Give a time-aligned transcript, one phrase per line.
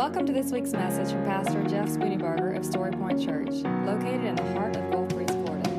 [0.00, 3.50] Welcome to this week's message from Pastor Jeff Spooneybarger of Story Point Church,
[3.84, 5.70] located in the heart of Gulf Breeze, Florida.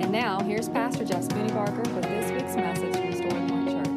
[0.00, 3.88] And now, here's Pastor Jeff Spooneybarger with this week's message from Story Point Church.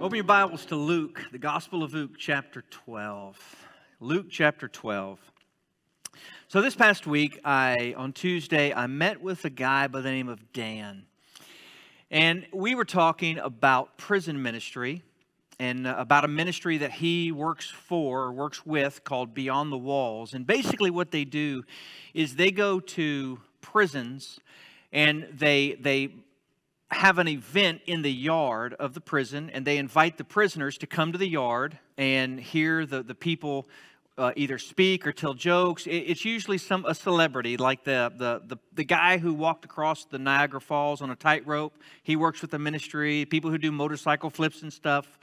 [0.00, 3.65] Open your Bibles to Luke, the Gospel of Luke, chapter 12.
[4.00, 5.18] Luke chapter 12.
[6.48, 10.28] So this past week, I on Tuesday, I met with a guy by the name
[10.28, 11.06] of Dan.
[12.10, 15.02] And we were talking about prison ministry
[15.58, 20.34] and uh, about a ministry that he works for, works with called Beyond the Walls.
[20.34, 21.64] And basically what they do
[22.12, 24.40] is they go to prisons
[24.92, 26.10] and they they
[26.90, 30.86] have an event in the yard of the prison and they invite the prisoners to
[30.86, 33.66] come to the yard and hear the, the people
[34.18, 35.86] uh, either speak or tell jokes.
[35.86, 40.18] it's usually some a celebrity, like the, the, the, the guy who walked across the
[40.18, 41.76] Niagara Falls on a tightrope.
[42.02, 45.18] He works with the ministry, people who do motorcycle flips and stuff.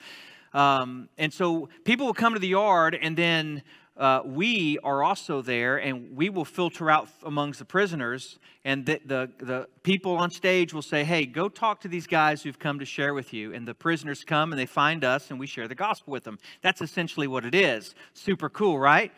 [0.53, 3.63] Um, and so people will come to the yard and then
[3.95, 8.99] uh, we are also there and we will filter out amongst the prisoners and the,
[9.05, 12.79] the, the, people on stage will say hey go talk to these guys who've come
[12.79, 13.53] to share with you.
[13.53, 16.39] And the prisoners come and they find us and we share the gospel with them.
[16.61, 17.93] That's essentially what it is.
[18.13, 19.11] Super cool right?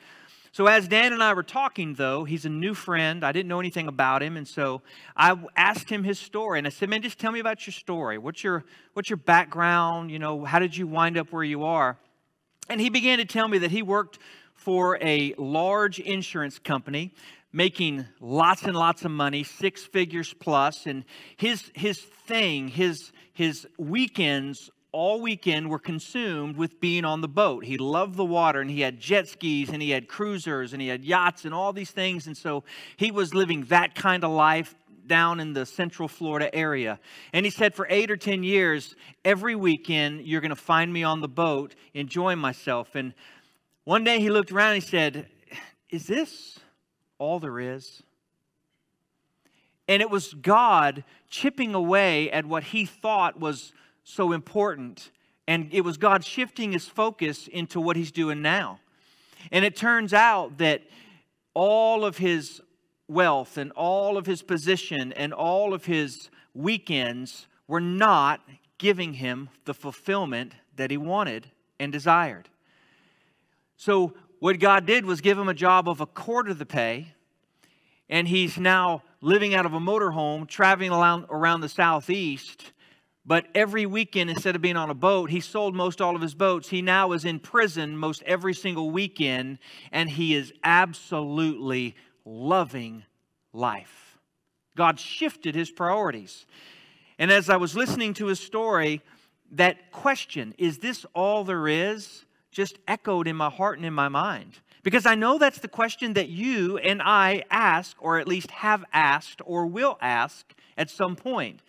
[0.51, 3.23] So as dan and i were talking though he's a new friend.
[3.23, 4.81] I didn't know anything about him and so
[5.15, 8.17] i asked him his story and i said man just tell me about your story.
[8.17, 10.11] What's your what's your background?
[10.11, 11.97] You know how did you wind up where you are?
[12.67, 14.19] And he began to tell me that he worked
[14.55, 17.13] for a large insurance company
[17.53, 21.05] making lots and lots of money, six figures plus, and
[21.37, 27.65] his his thing, his his weekends all weekend were consumed with being on the boat.
[27.65, 30.87] He loved the water and he had jet skis and he had cruisers and he
[30.87, 32.63] had yachts and all these things and so
[32.95, 34.73] he was living that kind of life
[35.05, 36.99] down in the central Florida area.
[37.33, 41.03] And he said, for eight or 10 years, every weekend, you're going to find me
[41.03, 42.95] on the boat enjoying myself.
[42.95, 43.13] And
[43.85, 45.27] one day he looked around and he said,
[45.89, 46.59] Is this
[47.17, 48.03] all there is?
[49.87, 53.73] And it was God chipping away at what he thought was
[54.03, 55.11] so important.
[55.47, 58.79] And it was God shifting his focus into what he's doing now.
[59.51, 60.81] And it turns out that
[61.53, 62.61] all of his
[63.07, 68.41] wealth and all of his position and all of his weekends were not
[68.79, 72.49] giving him the fulfillment that he wanted and desired.
[73.77, 77.13] So, what God did was give him a job of a quarter of the pay,
[78.09, 82.73] and he's now living out of a motorhome, traveling around, around the southeast.
[83.25, 86.35] But every weekend, instead of being on a boat, he sold most all of his
[86.35, 86.69] boats.
[86.69, 89.57] He now is in prison most every single weekend,
[89.91, 93.03] and he is absolutely loving
[93.51, 94.19] life.
[94.75, 96.45] God shifted his priorities.
[97.17, 99.01] And as I was listening to his story,
[99.51, 102.24] that question, is this all there is?
[102.55, 104.59] Just echoed in my heart and in my mind.
[104.81, 108.85] Because I know that's the question that you and I ask, or at least have
[108.93, 111.59] asked, or will ask at some point.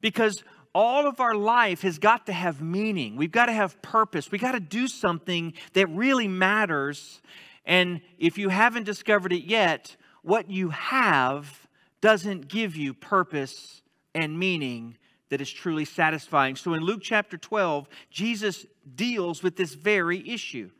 [0.00, 0.42] Because
[0.74, 3.16] all of our life has got to have meaning.
[3.16, 4.32] We've got to have purpose.
[4.32, 7.20] We've got to do something that really matters.
[7.66, 11.66] And if you haven't discovered it yet, what you have
[12.00, 13.82] doesn't give you purpose
[14.14, 14.96] and meaning
[15.34, 16.54] that is truly satisfying.
[16.54, 20.70] So in Luke chapter 12, Jesus deals with this very issue.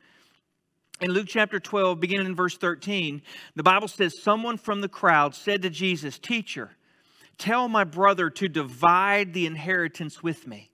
[1.00, 3.20] In Luke chapter 12, beginning in verse 13,
[3.56, 6.70] the Bible says, Someone from the crowd said to Jesus, Teacher,
[7.36, 10.70] tell my brother to divide the inheritance with me.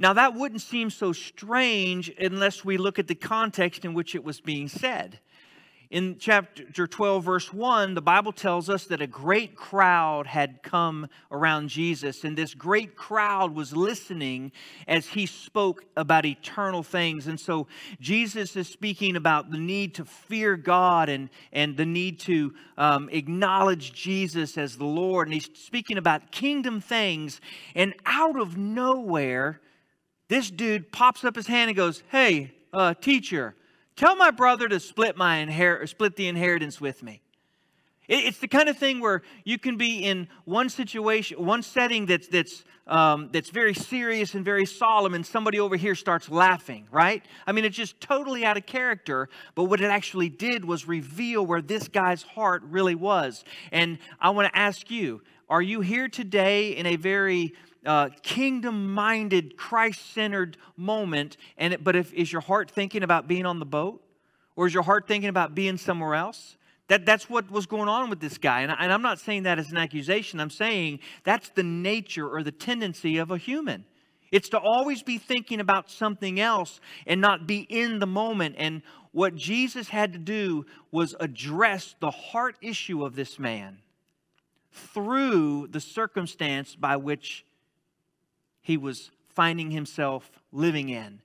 [0.00, 4.24] Now, that wouldn't seem so strange unless we look at the context in which it
[4.24, 5.20] was being said.
[5.94, 11.06] In chapter 12, verse 1, the Bible tells us that a great crowd had come
[11.30, 14.50] around Jesus, and this great crowd was listening
[14.88, 17.28] as he spoke about eternal things.
[17.28, 17.68] And so
[18.00, 23.08] Jesus is speaking about the need to fear God and, and the need to um,
[23.12, 25.28] acknowledge Jesus as the Lord.
[25.28, 27.40] And he's speaking about kingdom things.
[27.76, 29.60] And out of nowhere,
[30.26, 33.54] this dude pops up his hand and goes, Hey, uh, teacher,
[33.96, 37.20] Tell my brother to split my inher- split the inheritance with me.
[38.06, 42.28] It's the kind of thing where you can be in one situation, one setting that's
[42.28, 47.24] that's um, that's very serious and very solemn, and somebody over here starts laughing, right?
[47.46, 49.30] I mean, it's just totally out of character.
[49.54, 53.42] But what it actually did was reveal where this guy's heart really was.
[53.72, 57.54] And I want to ask you: Are you here today in a very
[57.84, 61.36] uh, kingdom minded, Christ centered moment.
[61.58, 64.02] And it, but if, is your heart thinking about being on the boat?
[64.56, 66.56] Or is your heart thinking about being somewhere else?
[66.88, 68.60] That, that's what was going on with this guy.
[68.60, 70.38] And, I, and I'm not saying that as an accusation.
[70.40, 73.84] I'm saying that's the nature or the tendency of a human.
[74.30, 78.56] It's to always be thinking about something else and not be in the moment.
[78.58, 78.82] And
[79.12, 83.78] what Jesus had to do was address the heart issue of this man
[84.74, 87.44] through the circumstance by which
[88.60, 91.20] he was finding himself living in.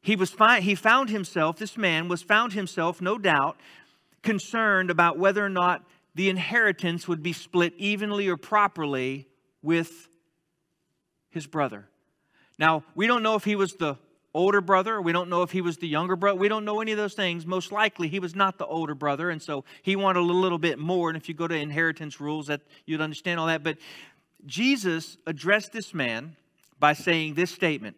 [0.00, 3.58] He, was fi- he found himself, this man was found himself, no doubt,
[4.22, 5.84] concerned about whether or not
[6.14, 9.28] the inheritance would be split evenly or properly
[9.62, 10.08] with
[11.28, 11.86] his brother.
[12.58, 13.96] Now, we don't know if he was the
[14.34, 15.00] older brother.
[15.00, 16.38] We don't know if he was the younger brother.
[16.38, 17.46] We don't know any of those things.
[17.46, 20.78] Most likely, he was not the older brother, and so he wanted a little bit
[20.78, 21.08] more.
[21.08, 23.62] And if you go to inheritance rules, that you'd understand all that.
[23.62, 23.78] But
[24.46, 26.36] Jesus addressed this man
[26.78, 27.96] by saying this statement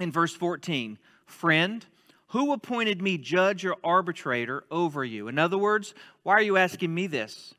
[0.00, 1.84] in verse 14 Friend,
[2.28, 5.28] who appointed me judge or arbitrator over you?
[5.28, 7.54] In other words, why are you asking me this?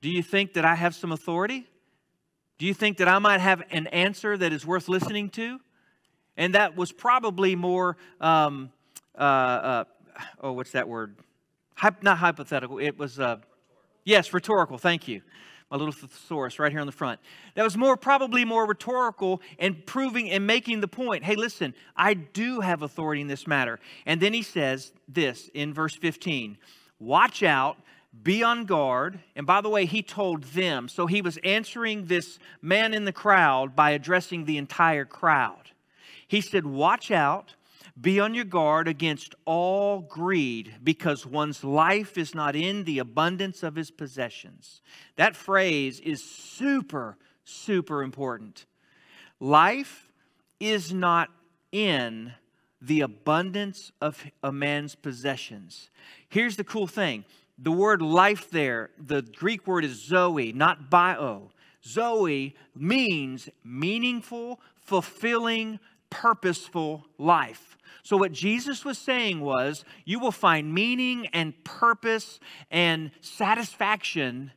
[0.00, 1.66] Do you think that I have some authority?
[2.58, 5.60] Do you think that I might have an answer that is worth listening to?
[6.36, 8.70] And that was probably more, um,
[9.16, 9.84] uh, uh,
[10.40, 11.16] oh, what's that word?
[12.02, 12.78] Not hypothetical.
[12.78, 13.36] It was, uh,
[14.04, 14.78] yes, rhetorical.
[14.78, 15.22] Thank you
[15.70, 17.18] my little thesaurus right here on the front.
[17.54, 21.24] That was more probably more rhetorical and proving and making the point.
[21.24, 23.80] Hey, listen, I do have authority in this matter.
[24.06, 26.58] And then he says this in verse 15.
[27.00, 27.78] Watch out,
[28.22, 29.18] be on guard.
[29.34, 30.88] And by the way, he told them.
[30.88, 35.70] So he was answering this man in the crowd by addressing the entire crowd.
[36.28, 37.54] He said, Watch out
[38.00, 43.62] be on your guard against all greed, because one's life is not in the abundance
[43.62, 44.82] of his possessions.
[45.16, 48.66] That phrase is super, super important.
[49.38, 50.10] Life
[50.58, 51.30] is not
[51.70, 52.32] in
[52.80, 55.90] the abundance of a man's possessions.
[56.28, 57.24] Here's the cool thing
[57.58, 61.52] the word life there, the Greek word is zoe, not bio.
[61.86, 65.78] Zoe means meaningful, fulfilling,
[66.14, 67.76] purposeful life.
[68.04, 72.38] So, what Jesus was saying was, you will find meaning and purpose
[72.70, 74.52] and satisfaction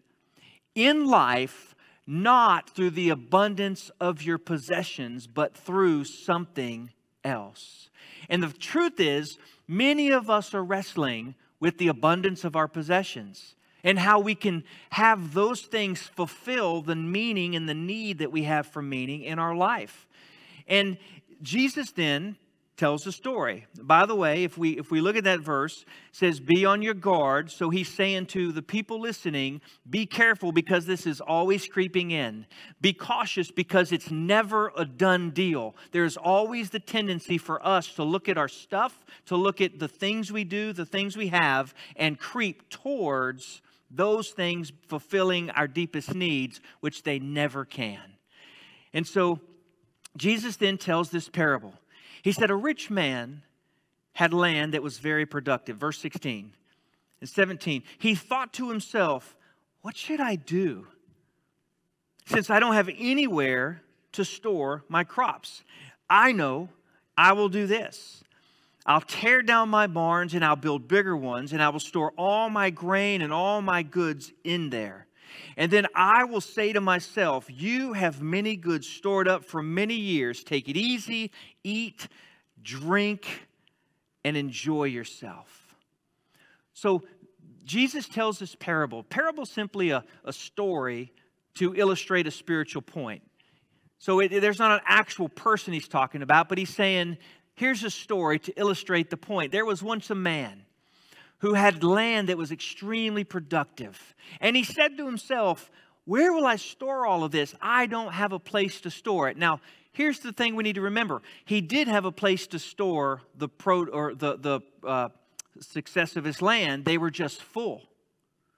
[0.75, 1.73] in life
[2.05, 6.91] not through the abundance of your possessions, but through something
[7.23, 7.89] else.
[8.29, 13.55] And the truth is, many of us are wrestling with the abundance of our possessions
[13.83, 18.43] and how we can have those things fulfill the meaning and the need that we
[18.43, 20.07] have for meaning in our life.
[20.67, 20.97] And
[21.41, 22.37] Jesus then
[22.77, 23.65] tells a story.
[23.81, 26.93] By the way, if we if we look at that verse, says be on your
[26.93, 27.51] guard.
[27.51, 32.45] So he's saying to the people listening, be careful because this is always creeping in.
[32.79, 35.75] Be cautious because it's never a done deal.
[35.91, 39.87] There's always the tendency for us to look at our stuff, to look at the
[39.87, 46.13] things we do, the things we have and creep towards those things fulfilling our deepest
[46.13, 48.01] needs, which they never can.
[48.93, 49.39] And so
[50.17, 51.73] Jesus then tells this parable.
[52.21, 53.43] He said, A rich man
[54.13, 55.77] had land that was very productive.
[55.77, 56.51] Verse 16
[57.21, 57.83] and 17.
[57.97, 59.35] He thought to himself,
[59.81, 60.87] What should I do?
[62.25, 63.81] Since I don't have anywhere
[64.13, 65.63] to store my crops,
[66.09, 66.69] I know
[67.17, 68.23] I will do this.
[68.85, 72.49] I'll tear down my barns and I'll build bigger ones, and I will store all
[72.49, 75.06] my grain and all my goods in there.
[75.55, 79.95] And then I will say to myself, You have many goods stored up for many
[79.95, 80.43] years.
[80.43, 81.31] Take it easy,
[81.63, 82.07] eat,
[82.61, 83.47] drink,
[84.23, 85.75] and enjoy yourself.
[86.73, 87.03] So
[87.63, 89.03] Jesus tells this parable.
[89.03, 91.11] Parable simply a, a story
[91.55, 93.23] to illustrate a spiritual point.
[93.99, 97.17] So it, there's not an actual person he's talking about, but he's saying,
[97.55, 99.51] here's a story to illustrate the point.
[99.51, 100.63] There was once a man
[101.39, 104.15] who had land that was extremely productive.
[104.39, 105.69] And he said to himself,
[106.05, 107.53] Where will I store all of this?
[107.61, 109.37] I don't have a place to store it.
[109.37, 109.59] Now,
[109.91, 113.47] here's the thing we need to remember he did have a place to store the,
[113.47, 115.09] pro, or the, the uh,
[115.59, 117.83] success of his land, they were just full.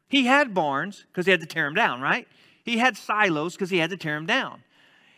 [0.07, 2.27] He had barns because he had to tear them down, right?
[2.63, 4.63] He had silos because he had to tear them down.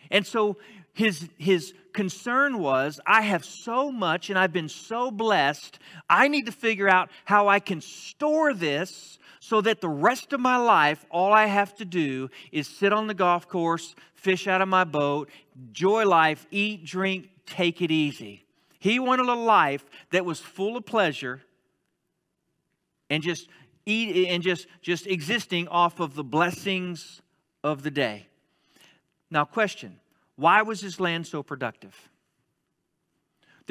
[0.10, 0.58] And so
[0.94, 5.80] his, his concern was I have so much and I've been so blessed.
[6.10, 10.40] I need to figure out how I can store this so that the rest of
[10.40, 14.62] my life, all I have to do is sit on the golf course, fish out
[14.62, 18.46] of my boat, enjoy life, eat, drink, take it easy.
[18.80, 21.42] He wanted a life that was full of pleasure
[23.10, 23.48] and just
[23.86, 27.22] eat and just, just existing off of the blessings
[27.64, 28.28] of the day.
[29.30, 30.01] Now, question
[30.42, 31.96] why was his land so productive?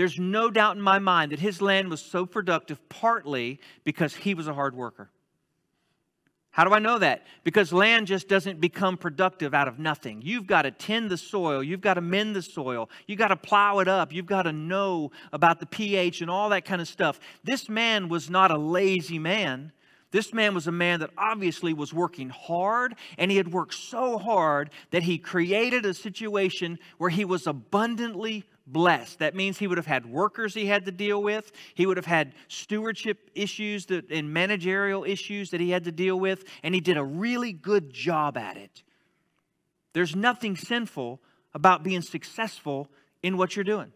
[0.01, 4.33] there's no doubt in my mind that his land was so productive partly because he
[4.33, 5.11] was a hard worker.
[6.53, 7.27] How do I know that?
[7.45, 10.23] Because land just doesn't become productive out of nothing.
[10.25, 13.37] You've got to tend the soil, you've got to mend the soil, you've got to
[13.37, 16.89] plow it up, you've got to know about the pH and all that kind of
[16.89, 17.21] stuff.
[17.45, 19.71] This man was not a lazy man.
[20.11, 24.19] This man was a man that obviously was working hard, and he had worked so
[24.19, 29.21] hard that he created a situation where he was abundantly blessed.
[29.21, 31.53] That means he would have had workers he had to deal with.
[31.75, 36.19] He would have had stewardship issues that, and managerial issues that he had to deal
[36.19, 38.83] with, and he did a really good job at it.
[39.93, 41.21] There's nothing sinful
[41.55, 42.89] about being successful
[43.23, 43.93] in what you're doing.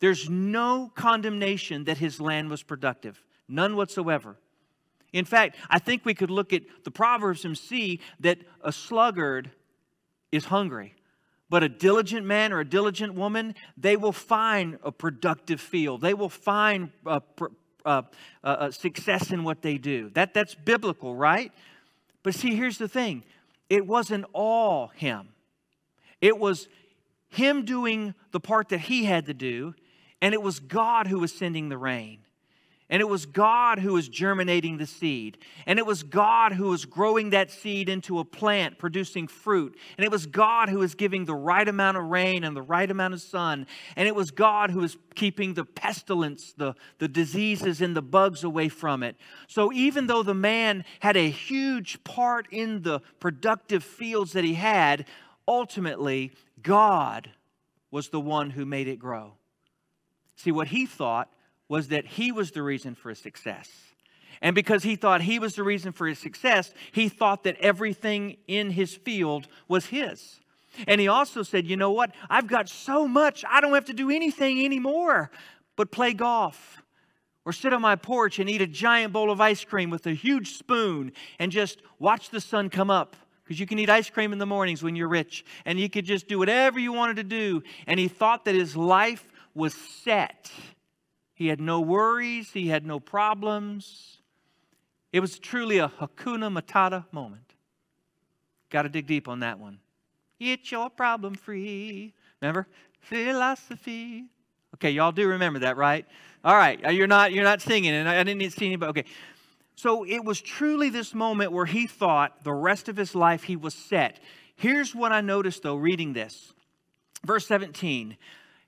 [0.00, 4.36] There's no condemnation that his land was productive, none whatsoever.
[5.14, 9.52] In fact, I think we could look at the Proverbs and see that a sluggard
[10.32, 10.96] is hungry.
[11.48, 16.00] But a diligent man or a diligent woman, they will find a productive field.
[16.00, 17.22] They will find a,
[17.84, 18.04] a,
[18.42, 20.10] a success in what they do.
[20.14, 21.52] That, that's biblical, right?
[22.24, 23.22] But see, here's the thing
[23.70, 25.28] it wasn't all him,
[26.20, 26.68] it was
[27.28, 29.76] him doing the part that he had to do,
[30.20, 32.18] and it was God who was sending the rain.
[32.90, 35.38] And it was God who was germinating the seed.
[35.66, 39.74] And it was God who was growing that seed into a plant producing fruit.
[39.96, 42.90] And it was God who was giving the right amount of rain and the right
[42.90, 43.66] amount of sun.
[43.96, 48.44] And it was God who was keeping the pestilence, the, the diseases, and the bugs
[48.44, 49.16] away from it.
[49.48, 54.54] So even though the man had a huge part in the productive fields that he
[54.54, 55.06] had,
[55.48, 57.30] ultimately, God
[57.90, 59.34] was the one who made it grow.
[60.36, 61.30] See, what he thought
[61.68, 63.70] was that he was the reason for his success.
[64.42, 68.36] And because he thought he was the reason for his success, he thought that everything
[68.46, 70.40] in his field was his.
[70.86, 72.10] And he also said, You know what?
[72.28, 75.30] I've got so much, I don't have to do anything anymore
[75.76, 76.82] but play golf
[77.44, 80.12] or sit on my porch and eat a giant bowl of ice cream with a
[80.12, 83.16] huge spoon and just watch the sun come up.
[83.42, 86.06] Because you can eat ice cream in the mornings when you're rich, and you could
[86.06, 87.62] just do whatever you wanted to do.
[87.86, 90.50] And he thought that his life was set
[91.34, 94.18] he had no worries, he had no problems.
[95.12, 97.54] It was truly a Hakuna Matata moment.
[98.70, 99.78] Got to dig deep on that one.
[100.40, 102.14] It's your problem free.
[102.40, 102.66] Remember?
[103.00, 104.24] Philosophy.
[104.74, 106.06] Okay, y'all do remember that, right?
[106.44, 108.90] All right, uh, you're not you're not singing, and I didn't see anybody.
[108.90, 109.04] Okay,
[109.76, 113.56] so it was truly this moment where he thought the rest of his life he
[113.56, 114.20] was set.
[114.56, 116.52] Here's what I noticed though, reading this,
[117.24, 118.16] verse 17.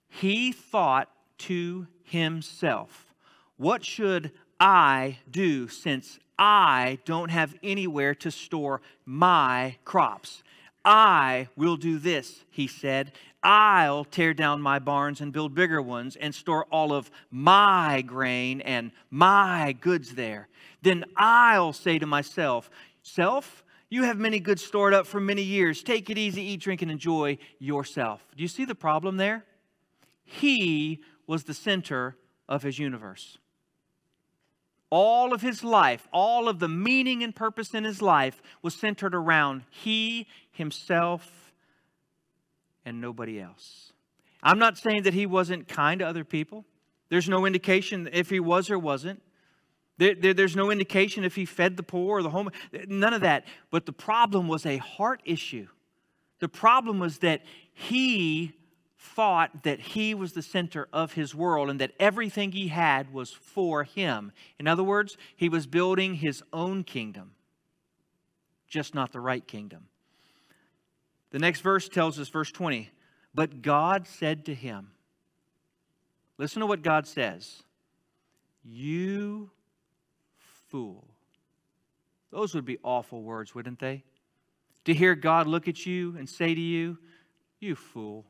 [0.08, 3.06] He thought to himself.
[3.56, 10.42] What should I do since I don't have anywhere to store my crops?
[10.84, 13.12] I will do this, he said.
[13.42, 18.60] I'll tear down my barns and build bigger ones and store all of my grain
[18.60, 20.48] and my goods there.
[20.82, 22.70] Then I'll say to myself,
[23.02, 25.82] Self, you have many goods stored up for many years.
[25.82, 28.26] Take it easy, eat, drink, and enjoy yourself.
[28.36, 29.44] Do you see the problem there?
[30.25, 32.16] He was the center
[32.49, 33.38] of his universe.
[34.90, 39.14] All of his life, all of the meaning and purpose in his life was centered
[39.14, 41.52] around he, himself,
[42.85, 43.92] and nobody else.
[44.42, 46.64] I'm not saying that he wasn't kind to other people.
[47.09, 49.21] There's no indication if he was or wasn't.
[49.99, 52.50] There, there, there's no indication if he fed the poor or the home.
[52.87, 53.47] None of that.
[53.71, 55.68] But the problem was a heart issue.
[56.38, 57.42] The problem was that
[57.73, 58.52] he
[58.98, 63.32] thought that he was the center of his world and that everything he had was
[63.32, 64.32] for him.
[64.58, 67.32] In other words, he was building his own kingdom,
[68.68, 69.88] just not the right kingdom.
[71.30, 72.90] The next verse tells us, verse 20,
[73.34, 74.92] but God said to him,
[76.38, 77.62] Listen to what God says.
[78.62, 79.50] You
[80.68, 81.06] fool.
[82.30, 84.04] Those would be awful words, wouldn't they?
[84.84, 86.98] To hear God look at you and say to you,
[87.60, 88.26] You fool.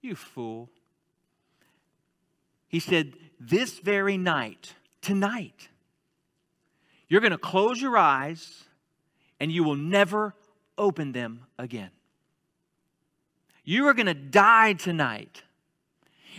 [0.00, 0.70] You fool.
[2.68, 5.68] He said, This very night, tonight,
[7.08, 8.64] you're going to close your eyes
[9.38, 10.34] and you will never
[10.76, 11.90] open them again.
[13.64, 15.42] You are going to die tonight.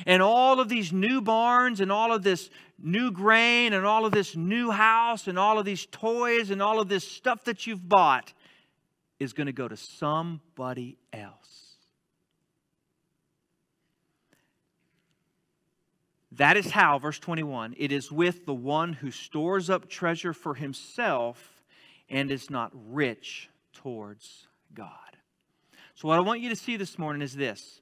[0.05, 2.49] And all of these new barns and all of this
[2.79, 6.79] new grain and all of this new house and all of these toys and all
[6.79, 8.33] of this stuff that you've bought
[9.19, 11.66] is going to go to somebody else.
[16.37, 20.53] That is how, verse 21, it is with the one who stores up treasure for
[20.53, 21.63] himself
[22.09, 24.89] and is not rich towards God.
[25.95, 27.81] So, what I want you to see this morning is this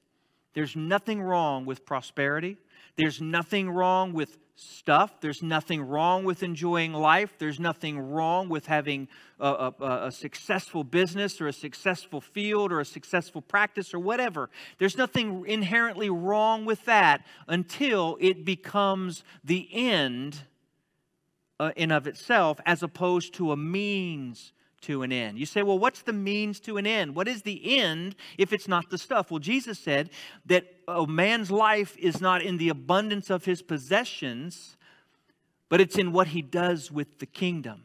[0.54, 2.56] There's nothing wrong with prosperity.
[2.96, 5.20] There's nothing wrong with stuff.
[5.20, 7.34] There's nothing wrong with enjoying life.
[7.38, 12.80] There's nothing wrong with having a, a, a, successful business or a successful field or
[12.80, 14.48] a successful practice or whatever.
[14.78, 20.38] There's nothing inherently wrong with that until it becomes the end
[21.60, 25.38] uh, in of itself as opposed to a means to an end.
[25.38, 27.14] You say, well, what's the means to an end?
[27.14, 29.30] What is the end if it's not the stuff?
[29.30, 30.10] Well, Jesus said
[30.46, 34.76] that a man's life is not in the abundance of his possessions,
[35.68, 37.84] but it's in what he does with the kingdom.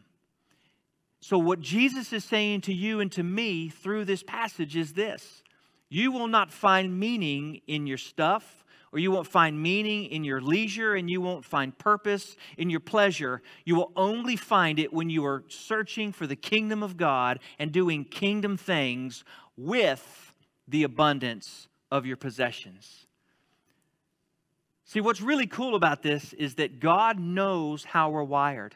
[1.21, 5.43] So, what Jesus is saying to you and to me through this passage is this
[5.89, 8.61] you will not find meaning in your stuff
[8.91, 12.79] or you won't find meaning in your leisure and you won't find purpose in your
[12.79, 13.41] pleasure.
[13.63, 17.71] You will only find it when you are searching for the kingdom of God and
[17.71, 19.24] doing kingdom things
[19.55, 20.33] with
[20.67, 23.07] the abundance of your possessions.
[24.86, 28.75] See, what's really cool about this is that God knows how we're wired.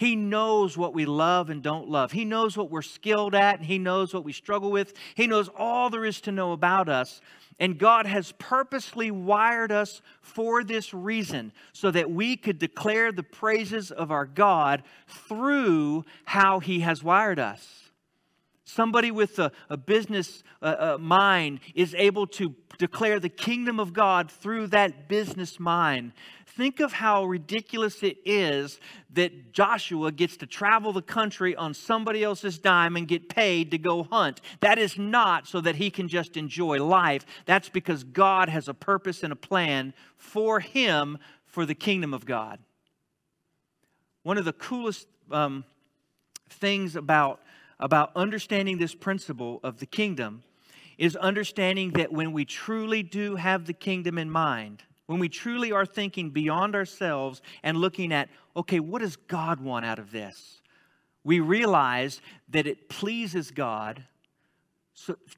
[0.00, 2.10] He knows what we love and don't love.
[2.10, 4.94] He knows what we're skilled at, and He knows what we struggle with.
[5.14, 7.20] He knows all there is to know about us.
[7.58, 13.22] And God has purposely wired us for this reason, so that we could declare the
[13.22, 17.90] praises of our God through how He has wired us.
[18.64, 23.92] Somebody with a, a business uh, uh, mind is able to declare the kingdom of
[23.92, 26.12] God through that business mind.
[26.56, 28.80] Think of how ridiculous it is
[29.12, 33.78] that Joshua gets to travel the country on somebody else's dime and get paid to
[33.78, 34.40] go hunt.
[34.58, 37.24] That is not so that he can just enjoy life.
[37.46, 42.26] That's because God has a purpose and a plan for him for the kingdom of
[42.26, 42.58] God.
[44.24, 45.64] One of the coolest um,
[46.48, 47.40] things about,
[47.78, 50.42] about understanding this principle of the kingdom
[50.98, 55.72] is understanding that when we truly do have the kingdom in mind, when we truly
[55.72, 60.60] are thinking beyond ourselves and looking at, okay, what does God want out of this?
[61.24, 64.04] We realize that it pleases God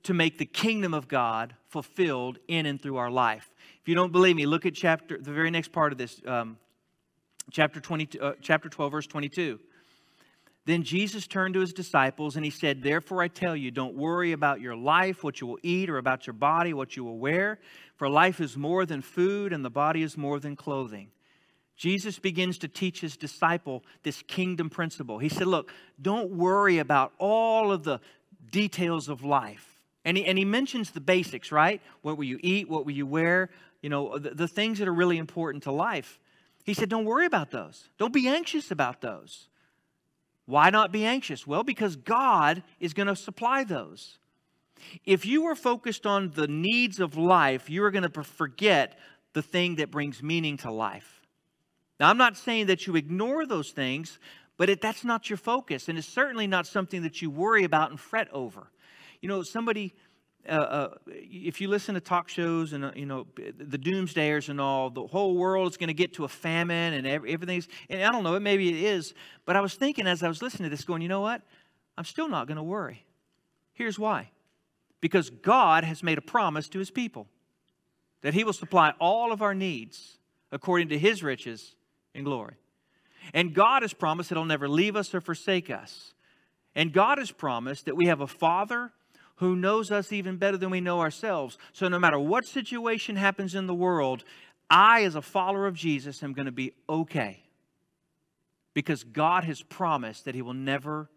[0.03, 3.49] to make the kingdom of God fulfilled in and through our life.
[3.81, 6.59] If you don't believe me, look at chapter the very next part of this, um,
[7.51, 9.59] chapter 20, uh, chapter 12, verse 22.
[10.65, 14.33] Then Jesus turned to his disciples and he said, Therefore I tell you, don't worry
[14.33, 17.59] about your life, what you will eat, or about your body, what you will wear.
[18.03, 21.13] For life is more than food, and the body is more than clothing.
[21.77, 25.21] Jesus begins to teach his disciple this kingdom principle.
[25.21, 28.01] He said, Look, don't worry about all of the
[28.51, 29.81] details of life.
[30.05, 31.81] And he, and he mentions the basics, right?
[32.01, 32.69] What will you eat?
[32.69, 33.51] What will you wear?
[33.83, 36.19] You know, the, the things that are really important to life.
[36.65, 37.89] He said, Don't worry about those.
[37.99, 39.47] Don't be anxious about those.
[40.47, 41.47] Why not be anxious?
[41.47, 44.19] Well, because God is going to supply those.
[45.05, 48.99] If you are focused on the needs of life, you are going to forget
[49.33, 51.23] the thing that brings meaning to life.
[51.99, 54.19] Now, I'm not saying that you ignore those things,
[54.57, 57.91] but it, that's not your focus, and it's certainly not something that you worry about
[57.91, 58.71] and fret over.
[59.21, 59.95] You know, somebody
[60.49, 64.61] uh, uh, if you listen to talk shows and uh, you know the doomsdayers and
[64.61, 67.69] all, the whole world is going to get to a famine and every, everything's.
[67.89, 69.15] And I don't know, maybe it is,
[69.45, 71.43] but I was thinking as I was listening to this, going, you know what?
[71.97, 73.05] I'm still not going to worry.
[73.73, 74.31] Here's why:
[75.03, 77.27] because God has made a promise to His people
[78.23, 80.17] that He will supply all of our needs
[80.51, 81.75] according to His riches
[82.15, 82.55] in glory,
[83.35, 86.15] and God has promised that He'll never leave us or forsake us,
[86.75, 88.93] and God has promised that we have a Father
[89.37, 91.59] who knows us even better than we know ourselves.
[91.73, 94.25] So, no matter what situation happens in the world,
[94.71, 97.43] I, as a follower of Jesus, am going to be okay
[98.73, 101.11] because God has promised that He will never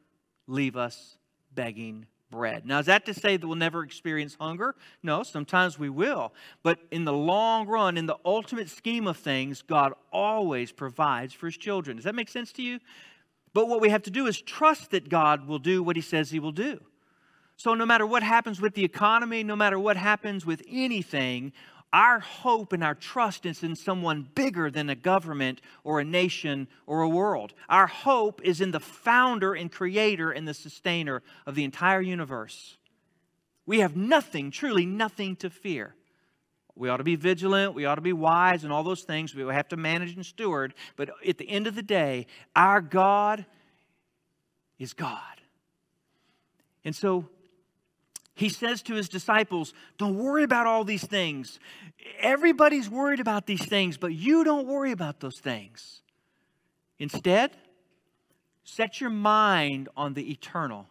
[0.47, 1.17] leave us
[1.53, 2.65] begging bread.
[2.65, 4.75] Now, is that to say that we'll never experience hunger?
[5.03, 6.33] No, sometimes we will.
[6.63, 11.45] But in the long run, in the ultimate scheme of things, God always provides for
[11.47, 11.97] His children.
[11.97, 12.79] Does that make sense to you?
[13.53, 16.29] But what we have to do is trust that God will do what He says
[16.29, 16.79] He will do.
[17.57, 21.53] So, no matter what happens with the economy, no matter what happens with anything,
[21.95, 26.67] our hope and our trust is in someone bigger than a government or a nation
[26.85, 27.53] or a world.
[27.69, 32.75] Our hope is in the founder and creator and the sustainer of the entire universe.
[33.65, 35.95] We have nothing, truly nothing to fear.
[36.75, 39.33] We ought to be vigilant, we ought to be wise, and all those things.
[39.33, 40.73] We have to manage and steward.
[40.97, 42.27] But at the end of the day,
[42.57, 43.45] our God
[44.77, 45.21] is God.
[46.83, 47.29] And so
[48.35, 51.57] he says to his disciples, Don't worry about all these things.
[52.19, 56.01] Everybody's worried about these things, but you don't worry about those things.
[56.99, 57.51] Instead,
[58.65, 60.87] set your mind on the eternal.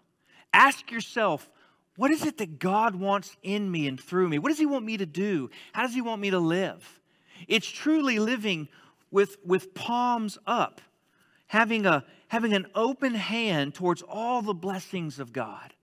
[0.54, 1.50] Ask yourself,
[1.96, 4.38] What is it that God wants in me and through me?
[4.38, 5.50] What does He want me to do?
[5.74, 7.00] How does He want me to live?
[7.46, 8.68] It's truly living
[9.10, 10.80] with, with palms up,
[11.48, 15.73] having, a, having an open hand towards all the blessings of God.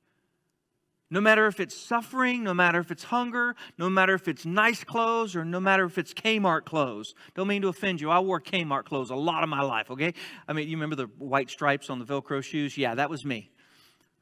[1.13, 4.81] No matter if it's suffering, no matter if it's hunger, no matter if it's nice
[4.85, 7.13] clothes, or no matter if it's Kmart clothes.
[7.35, 8.09] Don't mean to offend you.
[8.09, 10.13] I wore Kmart clothes a lot of my life, okay?
[10.47, 12.77] I mean, you remember the white stripes on the Velcro shoes?
[12.77, 13.51] Yeah, that was me.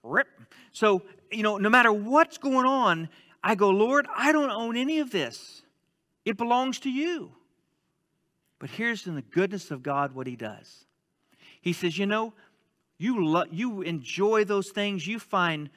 [0.01, 0.27] Rip.
[0.71, 3.07] So, you know, no matter what's going on,
[3.43, 5.61] I go, Lord, I don't own any of this.
[6.25, 7.33] It belongs to you.
[8.57, 10.85] But here's in the goodness of God what he does.
[11.61, 12.33] He says, you know,
[12.97, 15.69] you, lo- you enjoy those things, you find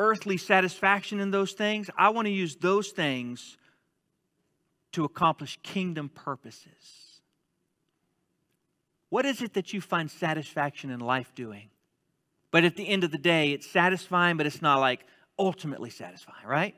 [0.00, 1.90] earthly satisfaction in those things.
[1.96, 3.58] I want to use those things
[4.92, 7.20] to accomplish kingdom purposes.
[9.10, 11.68] What is it that you find satisfaction in life doing?
[12.50, 15.04] But at the end of the day, it's satisfying, but it's not like
[15.38, 16.74] ultimately satisfying, right?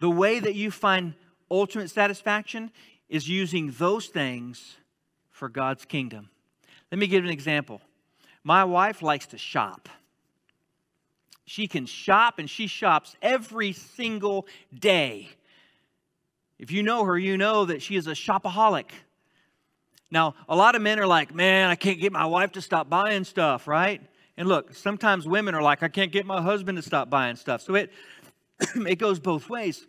[0.00, 1.14] The way that you find
[1.48, 2.72] ultimate satisfaction
[3.08, 4.76] is using those things
[5.30, 6.28] for God's kingdom.
[6.90, 7.80] Let me give an example.
[8.42, 9.88] My wife likes to shop.
[11.48, 14.46] She can shop and she shops every single
[14.78, 15.30] day.
[16.58, 18.90] If you know her, you know that she is a shopaholic.
[20.10, 22.90] Now, a lot of men are like, man, I can't get my wife to stop
[22.90, 24.02] buying stuff, right?
[24.36, 27.62] And look, sometimes women are like, I can't get my husband to stop buying stuff.
[27.62, 27.92] So it,
[28.60, 29.86] it goes both ways.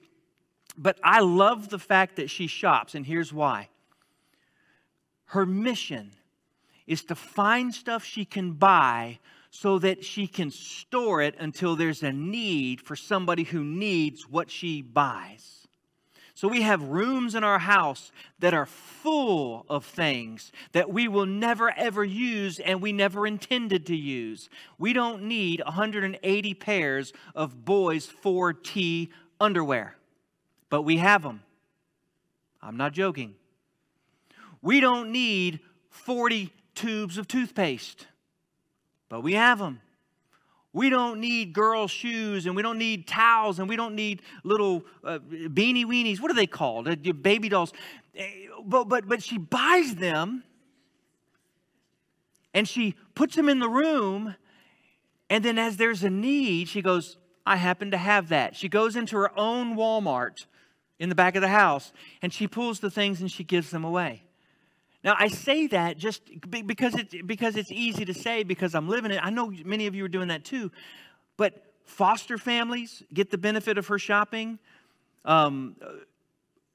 [0.78, 3.68] But I love the fact that she shops, and here's why.
[5.26, 6.12] Her mission
[6.88, 9.20] is to find stuff she can buy
[9.50, 14.52] so that she can store it until there's a need for somebody who needs what
[14.52, 15.68] she buys.
[16.40, 21.26] So we have rooms in our house that are full of things that we will
[21.26, 24.50] never ever use and we never intended to use.
[24.78, 29.10] We don't need 180 pairs of boys 4T
[29.42, 29.98] underwear,
[30.70, 31.44] but we have them.
[32.62, 33.36] I'm not joking.
[34.62, 35.60] We don't need
[35.90, 38.08] 40 tubes of toothpaste
[39.10, 39.82] but we have them.
[40.72, 44.84] We don't need girls' shoes and we don't need towels and we don't need little
[45.04, 46.20] uh, beanie weenies.
[46.20, 46.88] What are they called?
[46.88, 47.74] Uh, baby dolls.
[48.16, 50.44] Eh, but, but, but she buys them
[52.54, 54.36] and she puts them in the room.
[55.32, 58.56] And then, as there's a need, she goes, I happen to have that.
[58.56, 60.46] She goes into her own Walmart
[61.00, 61.92] in the back of the house
[62.22, 64.24] and she pulls the things and she gives them away.
[65.04, 69.12] Now, I say that just because, it, because it's easy to say because I'm living
[69.12, 69.20] it.
[69.24, 70.72] I know many of you are doing that too.
[71.38, 74.60] But foster families get the benefit of her shopping.
[75.24, 75.78] Um,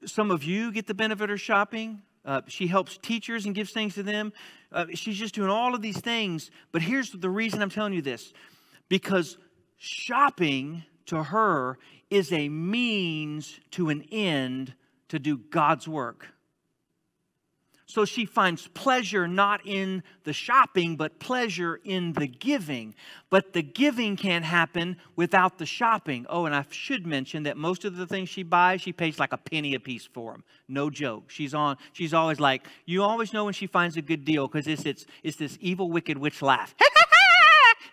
[0.05, 2.01] some of you get the benefit of her shopping.
[2.25, 4.33] Uh, she helps teachers and gives things to them.
[4.71, 6.49] Uh, she's just doing all of these things.
[6.71, 8.33] But here's the reason I'm telling you this
[8.89, 9.37] because
[9.77, 11.77] shopping to her
[12.09, 14.73] is a means to an end
[15.09, 16.27] to do God's work.
[17.87, 22.95] So she finds pleasure not in the shopping, but pleasure in the giving.
[23.29, 26.25] But the giving can't happen without the shopping.
[26.27, 29.33] Oh, and I should mention that most of the things she buys, she pays like
[29.33, 30.43] a penny a piece for them.
[30.67, 31.29] No joke.
[31.29, 31.77] She's on.
[31.93, 35.05] She's always like, you always know when she finds a good deal because it's, it's
[35.21, 36.73] it's this evil, wicked witch laugh.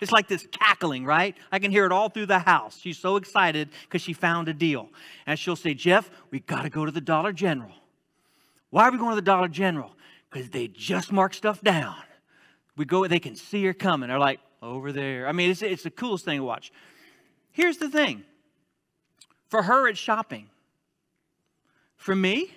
[0.02, 1.36] It's like this cackling, right?
[1.52, 2.76] I can hear it all through the house.
[2.76, 4.88] She's so excited because she found a deal.
[5.26, 7.70] And she'll say, Jeff, we got to go to the Dollar General.
[8.72, 9.94] Why are we going to the Dollar General?
[10.30, 11.94] Because they just mark stuff down.
[12.74, 14.08] We go, they can see her coming.
[14.08, 15.28] They're like, over there.
[15.28, 16.72] I mean, it's, it's the coolest thing to watch.
[17.50, 18.24] Here's the thing
[19.48, 20.48] for her, it's shopping.
[21.96, 22.50] For me,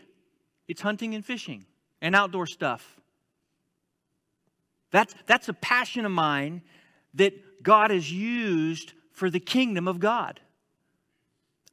[0.70, 1.66] it's hunting and fishing
[2.02, 3.02] and outdoor stuff.
[4.92, 6.62] That's, that's a passion of mine
[7.16, 10.40] that God has used for the kingdom of God.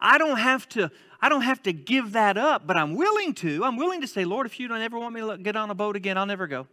[0.01, 0.91] I don't have to,
[1.23, 3.65] I don't have to give that up, but I'm willing to.
[3.65, 5.75] I'm willing to say, Lord, if you don't ever want me to get on a
[5.75, 6.67] boat again, I'll never go.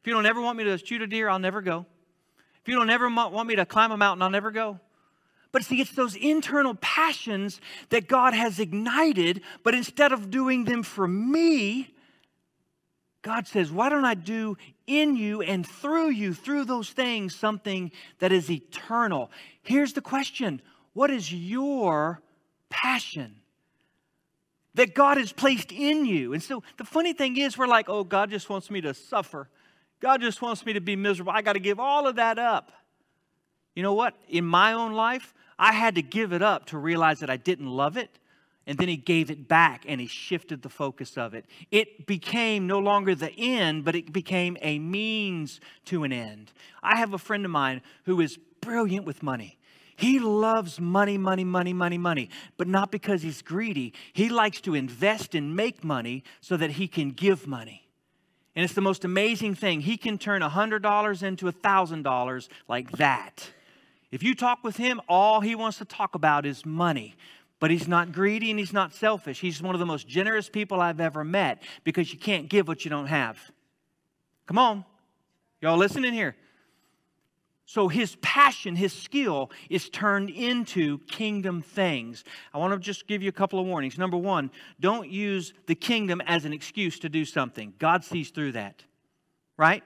[0.00, 1.84] If you don't ever want me to shoot a deer, I'll never go.
[2.62, 4.80] If you don't ever want me to climb a mountain, I'll never go.
[5.52, 7.60] But see, it's those internal passions
[7.90, 11.94] that God has ignited, but instead of doing them for me,
[13.20, 17.92] God says, Why don't I do in you and through you, through those things, something
[18.20, 19.30] that is eternal?
[19.62, 20.62] Here's the question
[20.94, 22.22] What is your
[22.70, 23.36] passion?
[24.76, 26.32] That God has placed in you.
[26.32, 29.48] And so the funny thing is, we're like, oh, God just wants me to suffer.
[30.00, 31.32] God just wants me to be miserable.
[31.32, 32.70] I got to give all of that up.
[33.74, 34.14] You know what?
[34.28, 37.68] In my own life, I had to give it up to realize that I didn't
[37.68, 38.18] love it.
[38.66, 41.46] And then he gave it back and he shifted the focus of it.
[41.70, 46.52] It became no longer the end, but it became a means to an end.
[46.82, 49.56] I have a friend of mine who is brilliant with money.
[49.96, 53.94] He loves money, money, money, money, money, but not because he's greedy.
[54.12, 57.88] He likes to invest and make money so that he can give money.
[58.54, 59.80] And it's the most amazing thing.
[59.80, 63.50] He can turn $100 into $1,000 like that.
[64.10, 67.16] If you talk with him, all he wants to talk about is money.
[67.58, 69.40] But he's not greedy and he's not selfish.
[69.40, 72.84] He's one of the most generous people I've ever met because you can't give what
[72.84, 73.38] you don't have.
[74.46, 74.84] Come on.
[75.60, 76.36] Y'all listening here?
[77.68, 82.22] So his passion, his skill is turned into kingdom things.
[82.54, 83.98] I want to just give you a couple of warnings.
[83.98, 87.74] Number one, don't use the kingdom as an excuse to do something.
[87.80, 88.84] God sees through that,
[89.56, 89.82] right?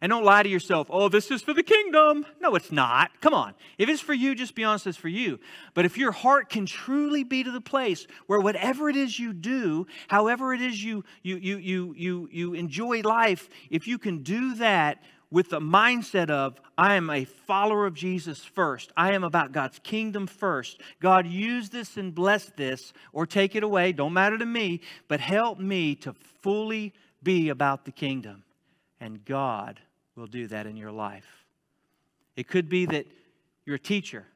[0.00, 2.26] And don't lie to yourself, oh, this is for the kingdom.
[2.40, 3.12] No, it's not.
[3.20, 3.54] Come on.
[3.78, 5.38] If it's for you, just be honest, it's for you.
[5.74, 9.32] But if your heart can truly be to the place where whatever it is you
[9.32, 14.24] do, however it is you, you, you, you, you, you enjoy life, if you can
[14.24, 15.00] do that
[15.32, 18.92] with the mindset of, I am a follower of Jesus first.
[18.96, 20.80] I am about God's kingdom first.
[21.00, 23.92] God, use this and bless this or take it away.
[23.92, 26.92] Don't matter to me, but help me to fully
[27.22, 28.44] be about the kingdom.
[29.00, 29.80] And God
[30.16, 31.46] will do that in your life.
[32.36, 33.06] It could be that
[33.64, 34.26] you're a teacher.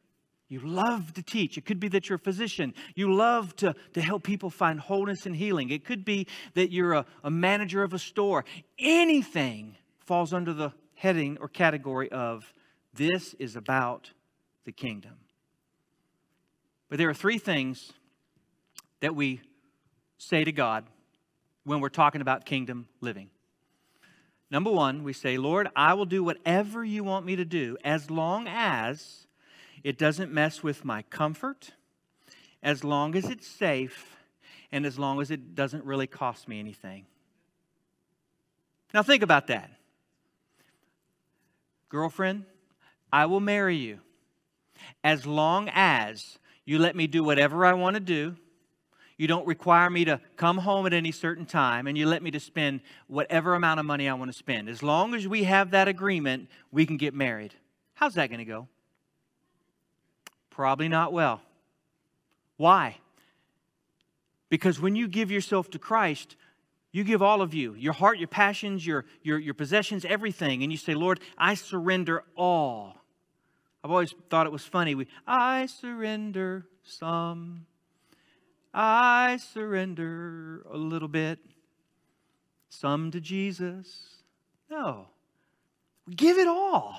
[0.49, 1.59] You love to teach.
[1.59, 2.73] It could be that you're a physician.
[2.95, 5.71] You love to, to help people find wholeness and healing.
[5.71, 8.45] It could be that you're a, a manager of a store.
[8.79, 12.53] Anything falls under the heading or category of
[12.93, 14.11] this is about
[14.65, 15.15] the kingdom.
[16.89, 17.93] But there are three things
[19.01, 19.41] that we
[20.19, 20.85] say to God
[21.65, 23.31] when we're talking about kingdom living.
[24.51, 28.11] Number one, we say, Lord, I will do whatever you want me to do as
[28.11, 29.27] long as
[29.83, 31.73] it doesn't mess with my comfort,
[32.63, 34.17] as long as it's safe,
[34.71, 37.07] and as long as it doesn't really cost me anything.
[38.95, 39.71] Now, think about that.
[41.89, 42.45] Girlfriend,
[43.13, 44.01] I will marry you
[45.05, 48.37] as long as you let me do whatever I want to do.
[49.17, 52.31] You don't require me to come home at any certain time, and you let me
[52.33, 54.69] to spend whatever amount of money I want to spend.
[54.69, 57.55] As long as we have that agreement, we can get married.
[57.95, 58.69] How's that going to go?
[60.51, 61.41] Probably not well.
[62.59, 62.99] Why?
[64.49, 66.37] Because when you give yourself to Christ,
[66.97, 70.73] you give all of you, your heart, your passions, your, your, your possessions, everything, and
[70.73, 72.97] you say, Lord, I surrender all.
[73.85, 74.95] I've always thought it was funny.
[74.95, 77.67] We, I surrender some.
[78.73, 81.39] I surrender a little bit.
[82.71, 84.23] Some to Jesus.
[84.71, 85.09] No.
[86.09, 86.99] Give it all.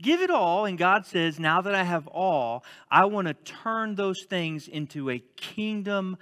[0.00, 0.64] Give it all.
[0.64, 5.10] And God says, now that I have all, I want to turn those things into
[5.10, 6.16] a kingdom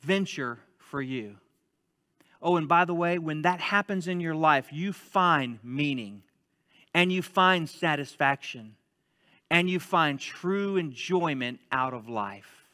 [0.00, 1.36] venture for you.
[2.44, 6.22] Oh, and by the way, when that happens in your life, you find meaning
[6.92, 8.76] and you find satisfaction
[9.50, 12.68] and you find true enjoyment out of life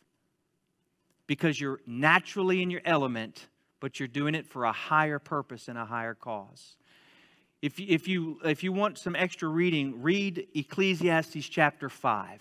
[1.28, 3.46] because you're naturally in your element,
[3.78, 6.74] but you're doing it for a higher purpose and a higher cause.
[7.62, 12.40] If, if, you, if you want some extra reading, read Ecclesiastes chapter 5.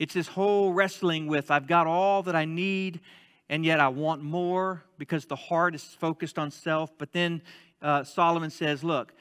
[0.00, 3.00] It's this whole wrestling with I've got all that I need
[3.48, 6.90] and yet I want more because the heart is focused on self.
[6.96, 7.42] But then
[7.82, 9.12] uh, Solomon says, Look,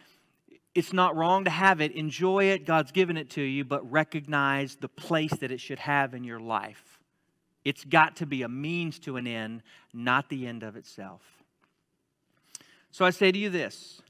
[0.73, 4.75] it's not wrong to have it, enjoy it, God's given it to you, but recognize
[4.75, 6.99] the place that it should have in your life.
[7.63, 9.61] It's got to be a means to an end,
[9.93, 11.21] not the end of itself.
[12.91, 14.01] So I say to you this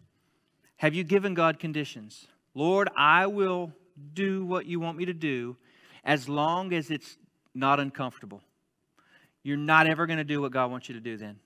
[0.78, 2.28] Have you given God conditions?
[2.56, 3.74] Lord, I will
[4.14, 5.58] do what you want me to do
[6.04, 7.18] as long as it's
[7.56, 8.42] not uncomfortable
[9.44, 11.38] you're not ever going to do what God wants you to do then.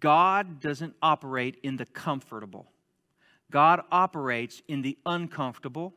[0.00, 2.66] God doesn't operate in the comfortable.
[3.50, 5.92] God operates in the uncomfortable.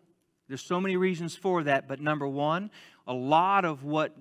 [0.48, 2.70] There's so many reasons for that, but number one,
[3.08, 4.16] a lot of what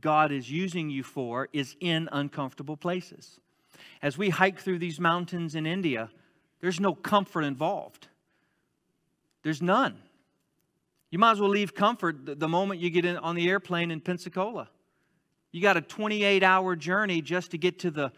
[0.00, 3.40] God is using you for is in uncomfortable places.
[4.02, 6.10] As we hike through these mountains in India,
[6.60, 8.08] there's no comfort involved.
[9.42, 9.96] There's none.
[11.10, 14.00] You might as well leave comfort the moment you get in on the airplane in
[14.00, 14.68] Pensacola.
[15.56, 18.12] You got a 28 hour journey just to get to the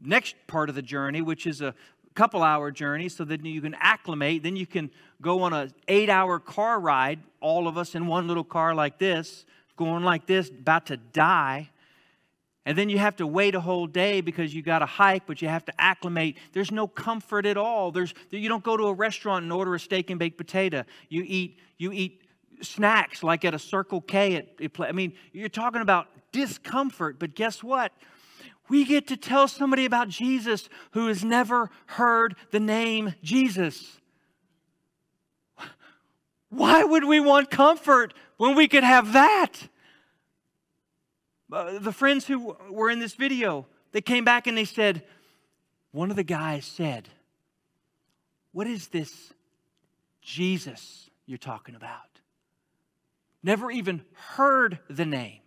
[0.00, 1.74] next part of the journey, which is a
[2.14, 4.42] couple hour journey, so that you can acclimate.
[4.42, 4.90] Then you can
[5.20, 8.98] go on an eight hour car ride, all of us in one little car like
[8.98, 9.44] this,
[9.76, 11.68] going like this, about to die.
[12.64, 15.42] And then you have to wait a whole day because you got to hike, but
[15.42, 16.38] you have to acclimate.
[16.54, 17.90] There's no comfort at all.
[17.90, 20.84] There's, you don't go to a restaurant and order a steak and baked potato.
[21.10, 22.22] You eat, you eat
[22.62, 24.36] snacks like at a Circle K.
[24.36, 27.92] At, I mean, you're talking about discomfort, but guess what?
[28.68, 34.00] We get to tell somebody about Jesus who has never heard the name Jesus.
[36.50, 39.52] Why would we want comfort when we could have that?
[41.52, 45.02] Uh, the friends who were in this video, they came back and they said,
[45.92, 47.08] one of the guys said,
[48.52, 49.32] What is this
[50.22, 52.20] Jesus you're talking about?
[53.42, 55.40] Never even heard the name.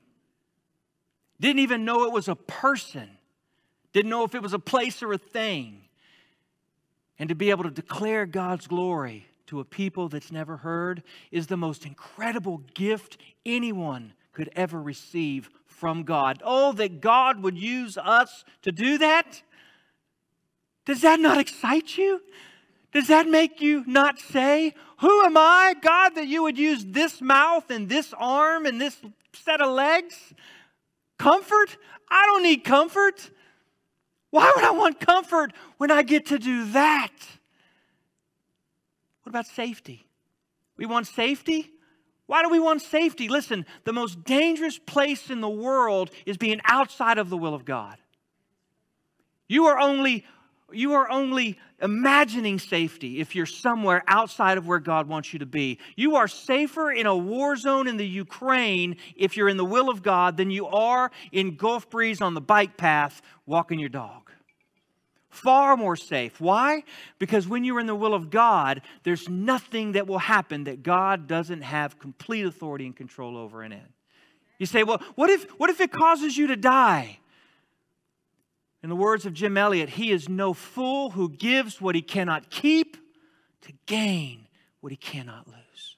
[1.44, 3.10] Didn't even know it was a person.
[3.92, 5.82] Didn't know if it was a place or a thing.
[7.20, 11.48] And to be able to declare God's glory to a people that's never heard is
[11.48, 16.42] the most incredible gift anyone could ever receive from God.
[16.46, 19.42] Oh, that God would use us to do that.
[20.86, 22.22] Does that not excite you?
[22.94, 27.20] Does that make you not say, Who am I, God, that you would use this
[27.20, 28.96] mouth and this arm and this
[29.34, 30.34] set of legs?
[31.18, 31.78] Comfort?
[32.10, 33.32] I don't need comfort.
[34.30, 37.12] Why would I want comfort when I get to do that?
[39.24, 40.08] What about safety?
[40.78, 41.72] We want safety?
[42.26, 43.30] Why do we want safety?
[43.30, 47.66] Listen, the most dangerous place in the world is being outside of the will of
[47.66, 47.98] God.
[49.48, 50.26] You are only
[50.74, 55.46] you are only imagining safety if you're somewhere outside of where God wants you to
[55.46, 55.80] be.
[55.96, 59.90] You are safer in a war zone in the Ukraine if you're in the will
[59.90, 64.32] of God than you are in Gulf Breeze on the bike path walking your dog.
[65.30, 66.40] Far more safe.
[66.40, 66.84] Why?
[67.18, 71.28] Because when you're in the will of God, there's nothing that will happen that God
[71.28, 73.94] doesn't have complete authority and control over and in.
[74.60, 77.18] You say, well, what if, what if it causes you to die?
[78.84, 82.50] In the words of Jim Elliot, he is no fool who gives what he cannot
[82.50, 82.98] keep
[83.62, 84.48] to gain
[84.82, 85.96] what he cannot lose.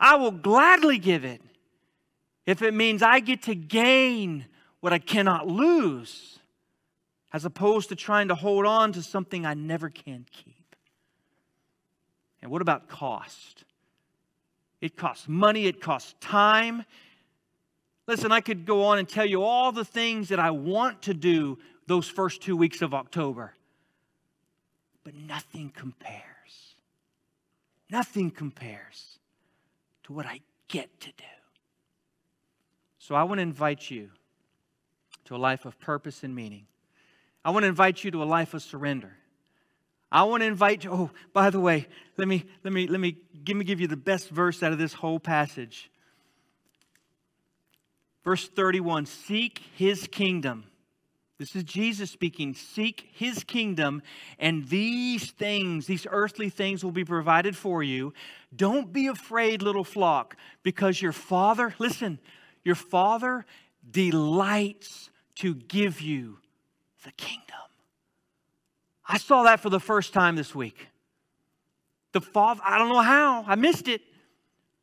[0.00, 1.40] I will gladly give it
[2.44, 4.46] if it means I get to gain
[4.80, 6.40] what I cannot lose,
[7.32, 10.74] as opposed to trying to hold on to something I never can keep.
[12.42, 13.64] And what about cost?
[14.80, 16.84] It costs money, it costs time,
[18.10, 21.14] Listen, I could go on and tell you all the things that I want to
[21.14, 23.54] do those first two weeks of October,
[25.04, 26.74] but nothing compares.
[27.88, 29.20] Nothing compares
[30.02, 31.24] to what I get to do.
[32.98, 34.10] So I want to invite you
[35.26, 36.66] to a life of purpose and meaning.
[37.44, 39.12] I want to invite you to a life of surrender.
[40.10, 40.90] I want to invite you.
[40.90, 43.96] Oh, by the way, let me let me let me give me give you the
[43.96, 45.92] best verse out of this whole passage.
[48.24, 50.64] Verse 31 Seek his kingdom.
[51.38, 52.52] This is Jesus speaking.
[52.52, 54.02] Seek his kingdom,
[54.38, 58.12] and these things, these earthly things, will be provided for you.
[58.54, 62.18] Don't be afraid, little flock, because your Father, listen,
[62.62, 63.46] your Father
[63.90, 66.36] delights to give you
[67.04, 67.56] the kingdom.
[69.08, 70.88] I saw that for the first time this week.
[72.12, 74.02] The Father, I don't know how, I missed it.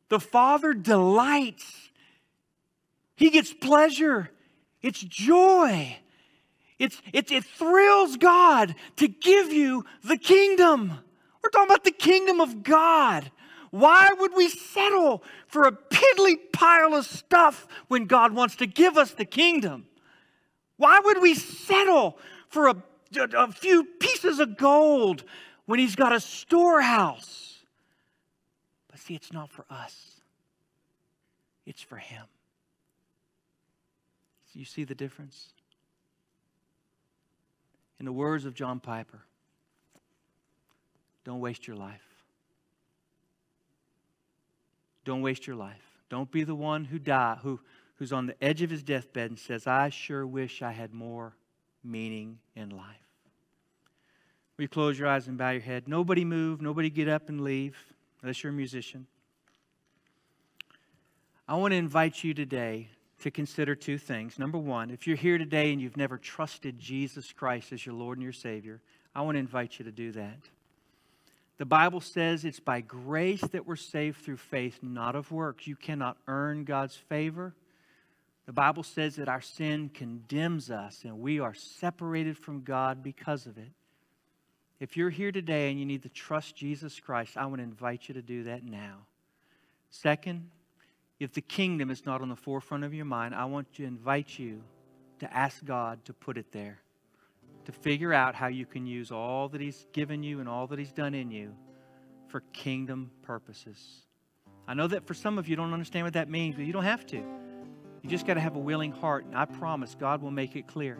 [0.08, 1.87] The Father delights
[3.18, 4.30] he gets pleasure,
[4.80, 5.98] it's joy.
[6.78, 11.00] It's, it, it thrills God to give you the kingdom.
[11.42, 13.32] We're talking about the kingdom of God.
[13.72, 18.96] Why would we settle for a piddly pile of stuff when God wants to give
[18.96, 19.86] us the kingdom?
[20.76, 22.76] Why would we settle for a,
[23.16, 25.24] a few pieces of gold
[25.66, 27.64] when He's got a storehouse?
[28.88, 30.20] But see, it's not for us,
[31.66, 32.26] it's for Him.
[34.54, 35.52] You see the difference?
[38.00, 39.20] In the words of John Piper,
[41.24, 42.02] don't waste your life.
[45.04, 45.82] Don't waste your life.
[46.08, 47.60] Don't be the one who die, who,
[47.96, 51.34] who's on the edge of his deathbed and says, I sure wish I had more
[51.82, 52.84] meaning in life.
[54.56, 55.88] Will you close your eyes and bow your head?
[55.88, 57.76] Nobody move, nobody get up and leave,
[58.22, 59.06] unless you're a musician.
[61.46, 62.88] I want to invite you today
[63.20, 64.38] to consider two things.
[64.38, 68.18] Number one, if you're here today and you've never trusted Jesus Christ as your Lord
[68.18, 68.80] and your Savior,
[69.14, 70.38] I want to invite you to do that.
[71.58, 75.66] The Bible says it's by grace that we're saved through faith, not of works.
[75.66, 77.54] You cannot earn God's favor.
[78.46, 83.46] The Bible says that our sin condemns us and we are separated from God because
[83.46, 83.72] of it.
[84.78, 88.08] If you're here today and you need to trust Jesus Christ, I want to invite
[88.08, 88.98] you to do that now.
[89.90, 90.50] Second,
[91.20, 94.38] if the kingdom is not on the forefront of your mind, I want to invite
[94.38, 94.62] you
[95.18, 96.78] to ask God to put it there,
[97.64, 100.78] to figure out how you can use all that He's given you and all that
[100.78, 101.54] He's done in you
[102.28, 104.06] for kingdom purposes.
[104.68, 106.84] I know that for some of you don't understand what that means, but you don't
[106.84, 107.16] have to.
[107.16, 110.68] You just got to have a willing heart, and I promise God will make it
[110.68, 110.98] clear.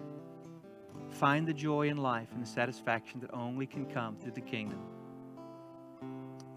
[1.11, 4.81] Find the joy in life and the satisfaction that only can come through the kingdom.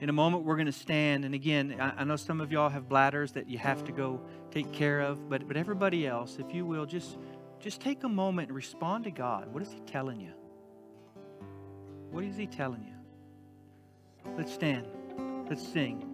[0.01, 1.23] In a moment, we're going to stand.
[1.23, 4.19] And again, I, I know some of y'all have bladders that you have to go
[4.49, 7.17] take care of, but, but everybody else, if you will, just,
[7.59, 9.53] just take a moment and respond to God.
[9.53, 10.33] What is He telling you?
[12.09, 14.31] What is He telling you?
[14.35, 14.87] Let's stand.
[15.47, 16.10] Let's sing.